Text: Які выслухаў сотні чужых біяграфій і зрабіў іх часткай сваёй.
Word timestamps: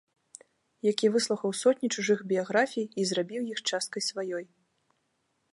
Які 0.91 1.11
выслухаў 1.15 1.51
сотні 1.63 1.91
чужых 1.97 2.19
біяграфій 2.33 2.89
і 3.03 3.07
зрабіў 3.13 3.41
іх 3.53 3.59
часткай 3.69 4.01
сваёй. 4.11 4.45